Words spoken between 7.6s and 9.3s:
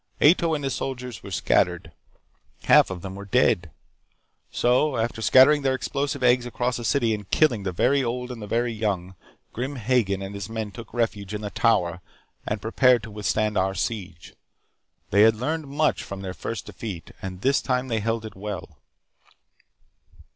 the very old and the very young,